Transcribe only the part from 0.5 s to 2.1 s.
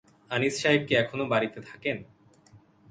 সাহেব কি এখনো এ-বাড়িতে থাকেন?